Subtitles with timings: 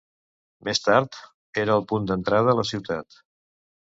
[0.69, 1.17] Més tard
[1.63, 3.19] era el punt d'entrada a la ciutat.